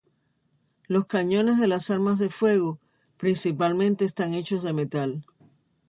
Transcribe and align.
Los 0.87 1.05
cañones 1.05 1.59
de 1.59 1.67
las 1.67 1.91
armas 1.91 2.17
de 2.17 2.29
fuego 2.31 2.79
principalmente 3.17 4.03
están 4.03 4.33
hechos 4.33 4.63
de 4.63 4.73
metal. 4.73 5.25